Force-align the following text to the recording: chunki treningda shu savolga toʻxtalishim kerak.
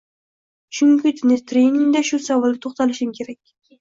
chunki 0.77 1.11
treningda 1.51 2.01
shu 2.11 2.19
savolga 2.29 2.63
toʻxtalishim 2.67 3.13
kerak. 3.21 3.39